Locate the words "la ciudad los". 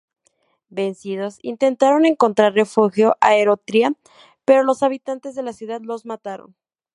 5.43-6.07